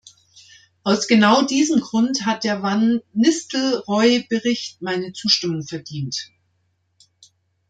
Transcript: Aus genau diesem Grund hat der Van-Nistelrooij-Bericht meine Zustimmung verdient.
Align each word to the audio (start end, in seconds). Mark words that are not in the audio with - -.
Aus 0.83 1.07
genau 1.07 1.43
diesem 1.43 1.79
Grund 1.79 2.25
hat 2.25 2.43
der 2.43 2.63
Van-Nistelrooij-Bericht 2.63 4.81
meine 4.81 5.13
Zustimmung 5.13 5.61
verdient. 5.61 6.31